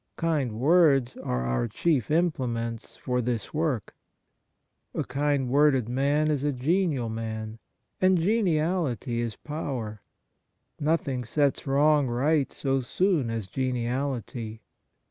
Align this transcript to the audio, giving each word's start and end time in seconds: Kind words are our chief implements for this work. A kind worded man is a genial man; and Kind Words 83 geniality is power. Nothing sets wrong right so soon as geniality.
Kind 0.17 0.53
words 0.59 1.15
are 1.17 1.45
our 1.45 1.67
chief 1.67 2.09
implements 2.09 2.95
for 2.97 3.21
this 3.21 3.53
work. 3.53 3.95
A 4.95 5.03
kind 5.03 5.47
worded 5.47 5.87
man 5.87 6.31
is 6.31 6.43
a 6.43 6.51
genial 6.51 7.07
man; 7.07 7.59
and 8.01 8.17
Kind 8.17 8.17
Words 8.17 8.21
83 8.31 8.33
geniality 8.35 9.21
is 9.21 9.35
power. 9.35 10.01
Nothing 10.79 11.23
sets 11.23 11.67
wrong 11.67 12.07
right 12.07 12.51
so 12.51 12.79
soon 12.81 13.29
as 13.29 13.47
geniality. 13.47 14.63